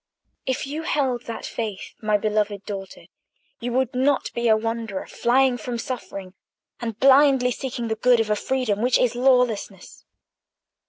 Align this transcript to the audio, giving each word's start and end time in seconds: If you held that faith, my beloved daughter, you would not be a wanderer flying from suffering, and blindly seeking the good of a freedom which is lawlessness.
If 0.47 0.65
you 0.65 0.81
held 0.81 1.25
that 1.27 1.45
faith, 1.45 1.93
my 2.01 2.17
beloved 2.17 2.65
daughter, 2.65 3.03
you 3.59 3.71
would 3.73 3.93
not 3.93 4.33
be 4.33 4.47
a 4.47 4.57
wanderer 4.57 5.05
flying 5.05 5.57
from 5.59 5.77
suffering, 5.77 6.33
and 6.79 6.97
blindly 6.99 7.51
seeking 7.51 7.87
the 7.87 7.93
good 7.95 8.19
of 8.19 8.31
a 8.31 8.35
freedom 8.35 8.81
which 8.81 8.97
is 8.97 9.13
lawlessness. 9.13 10.03